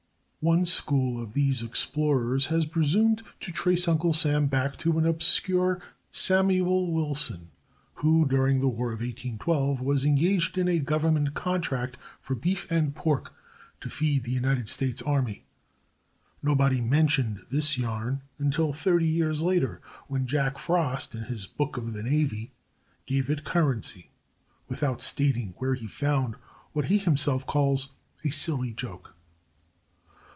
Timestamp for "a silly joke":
28.25-29.13